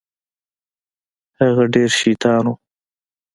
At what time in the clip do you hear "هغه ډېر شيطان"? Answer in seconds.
1.39-2.43